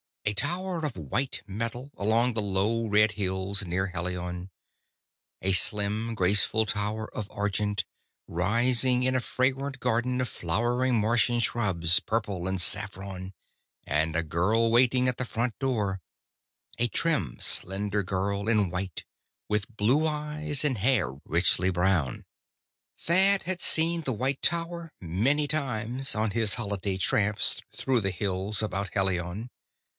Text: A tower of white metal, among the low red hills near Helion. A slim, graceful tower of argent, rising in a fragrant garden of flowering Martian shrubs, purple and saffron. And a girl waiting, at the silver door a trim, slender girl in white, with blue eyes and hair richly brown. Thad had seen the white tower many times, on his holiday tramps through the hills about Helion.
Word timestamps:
A 0.25 0.33
tower 0.33 0.83
of 0.85 0.95
white 0.97 1.43
metal, 1.45 1.91
among 1.97 2.33
the 2.33 2.41
low 2.41 2.85
red 2.87 3.13
hills 3.13 3.65
near 3.65 3.87
Helion. 3.91 4.49
A 5.41 5.51
slim, 5.51 6.15
graceful 6.15 6.65
tower 6.65 7.13
of 7.15 7.29
argent, 7.29 7.85
rising 8.27 9.03
in 9.03 9.13
a 9.15 9.19
fragrant 9.19 9.79
garden 9.79 10.19
of 10.21 10.27
flowering 10.29 10.99
Martian 10.99 11.39
shrubs, 11.39 11.99
purple 11.99 12.47
and 12.47 12.59
saffron. 12.61 13.33
And 13.85 14.15
a 14.15 14.23
girl 14.23 14.71
waiting, 14.71 15.07
at 15.07 15.17
the 15.17 15.25
silver 15.25 15.53
door 15.59 16.01
a 16.79 16.87
trim, 16.87 17.37
slender 17.39 18.01
girl 18.01 18.47
in 18.47 18.69
white, 18.71 19.03
with 19.49 19.75
blue 19.75 20.07
eyes 20.07 20.63
and 20.63 20.77
hair 20.79 21.13
richly 21.25 21.69
brown. 21.69 22.25
Thad 22.97 23.43
had 23.43 23.61
seen 23.61 24.01
the 24.01 24.13
white 24.13 24.41
tower 24.41 24.91
many 24.99 25.47
times, 25.47 26.15
on 26.15 26.31
his 26.31 26.55
holiday 26.55 26.97
tramps 26.97 27.61
through 27.75 28.01
the 28.01 28.11
hills 28.11 28.63
about 28.63 28.89
Helion. 28.93 29.49